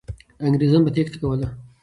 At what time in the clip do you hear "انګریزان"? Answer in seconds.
0.45-0.81